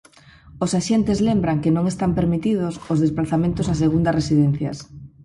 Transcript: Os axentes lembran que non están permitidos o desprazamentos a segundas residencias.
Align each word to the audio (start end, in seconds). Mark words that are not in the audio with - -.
Os 0.63 0.71
axentes 0.79 1.23
lembran 1.27 1.61
que 1.63 1.73
non 1.75 1.85
están 1.91 2.11
permitidos 2.19 2.73
o 2.91 2.93
desprazamentos 3.03 3.67
a 3.67 3.73
segundas 3.83 4.17
residencias. 4.19 4.77